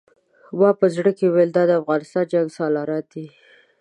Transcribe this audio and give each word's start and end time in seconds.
ما 0.59 0.69
په 0.79 0.85
زړه 0.95 1.11
کې 1.17 1.27
ویل 1.33 1.51
دا 1.57 1.63
د 1.67 1.71
افغانستان 1.81 2.25
جنګسالاران 2.31 3.03
دي. 3.13 3.25